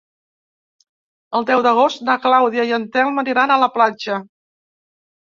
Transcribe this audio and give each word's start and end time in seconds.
El 1.39 1.45
deu 1.49 1.61
d'agost 1.67 2.01
na 2.07 2.15
Clàudia 2.23 2.65
i 2.71 2.73
en 2.79 2.87
Telm 2.97 3.21
aniran 3.25 3.55
a 3.57 3.59
la 3.65 3.69
platja. 3.77 4.19